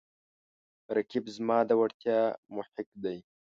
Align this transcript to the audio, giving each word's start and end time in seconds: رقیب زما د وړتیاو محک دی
رقیب 0.95 1.25
زما 1.35 1.57
د 1.65 1.71
وړتیاو 1.79 2.37
محک 2.55 2.89
دی 3.03 3.17